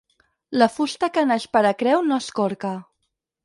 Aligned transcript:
La 0.61 0.67
fusta 0.75 1.09
que 1.19 1.25
naix 1.33 1.47
per 1.59 1.63
a 1.73 1.77
creu 1.85 2.05
no 2.09 2.21
es 2.25 2.33
corca. 2.41 2.77